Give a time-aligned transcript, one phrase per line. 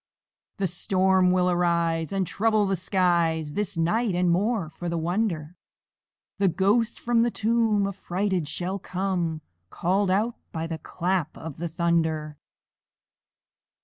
[0.57, 5.57] The storm will arise, And trouble the skies This night; and, more for the wonder,
[6.39, 11.67] The ghost from the tomb Affrighted shall come, Call'd out by the clap of the
[11.67, 12.39] thunder.